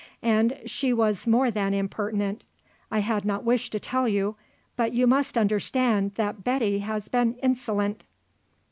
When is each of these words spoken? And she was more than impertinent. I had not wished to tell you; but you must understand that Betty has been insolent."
And 0.23 0.57
she 0.65 0.93
was 0.93 1.27
more 1.27 1.51
than 1.51 1.75
impertinent. 1.75 2.43
I 2.89 3.01
had 3.01 3.23
not 3.23 3.43
wished 3.43 3.71
to 3.73 3.79
tell 3.79 4.07
you; 4.07 4.35
but 4.75 4.93
you 4.93 5.05
must 5.05 5.37
understand 5.37 6.13
that 6.15 6.43
Betty 6.43 6.79
has 6.79 7.07
been 7.07 7.35
insolent." 7.43 8.05